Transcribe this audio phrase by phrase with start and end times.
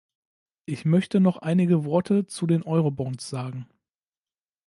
[0.65, 3.67] Ich möchte noch einige Worte zu den Eurobonds sagen.